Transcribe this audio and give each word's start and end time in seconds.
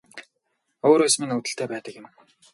Өөрөөс 0.89 1.15
минь 1.19 1.35
үүдэлтэй 1.35 1.67
байдаг 1.69 1.93
юм 1.99 2.05